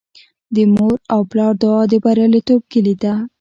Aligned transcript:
د 0.55 0.57
مور 0.73 0.97
او 1.13 1.21
پلار 1.31 1.53
دعا 1.61 1.81
د 1.91 1.93
بریالیتوب 2.03 2.61
کیلي 2.71 2.95
ده. 3.03 3.13